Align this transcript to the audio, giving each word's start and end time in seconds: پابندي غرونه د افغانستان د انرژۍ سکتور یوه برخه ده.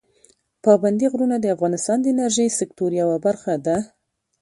پابندي 0.63 1.07
غرونه 1.13 1.35
د 1.39 1.45
افغانستان 1.55 1.97
د 2.01 2.05
انرژۍ 2.13 2.47
سکتور 2.59 2.89
یوه 3.01 3.17
برخه 3.25 3.53
ده. 3.65 3.77